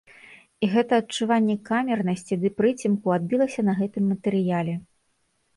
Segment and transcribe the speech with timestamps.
[0.67, 4.75] І гэта адчуванне камернасці ды прыцемку адбілася на гэтым матэрыяле.